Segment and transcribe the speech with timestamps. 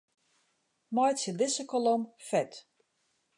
[0.95, 2.51] Meitsje dizze kolom fet.